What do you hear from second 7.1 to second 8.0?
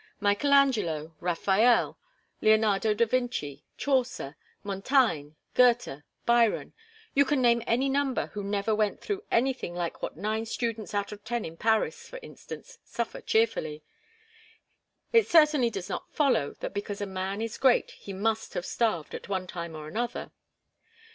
you can name any